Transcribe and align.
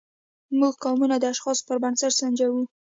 موږ 0.59 0.73
قومونه 0.83 1.15
د 1.19 1.23
اشخاصو 1.33 1.63
پر 1.67 1.77
بنسټ 1.83 2.11
سنجوو. 2.19 2.61